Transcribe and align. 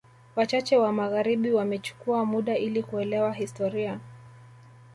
Wachache 0.35 0.77
wa 0.77 0.91
magharibi 0.93 1.51
wamechukua 1.53 2.25
muda 2.25 2.57
ili 2.57 2.83
kuelewa 2.83 3.33
historia 3.33 3.99